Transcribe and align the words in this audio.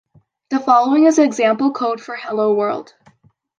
The 0.49 0.59
following 0.59 1.05
is 1.05 1.19
example 1.19 1.71
code 1.73 2.01
for 2.01 2.15
Hello 2.15 2.55
World! 2.55 2.95